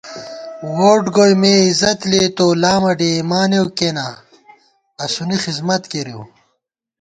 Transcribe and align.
ووٹ 0.75 1.03
گوئی 1.15 1.33
مےعِزت 1.41 1.99
لېئیتوؤ 2.09 2.51
لامہ 2.61 2.91
ڈېئیمانېؤ 2.99 3.67
کینا، 3.77 4.07
اسُونی 5.03 5.37
خسمت 5.43 5.83
کېرِؤ 5.91 6.21